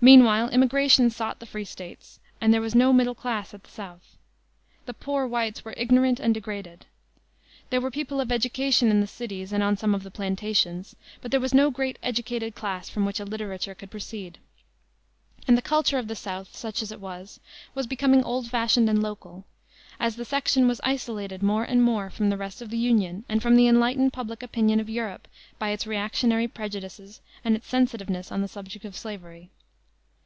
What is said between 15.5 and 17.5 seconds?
the culture of the South, such as it was,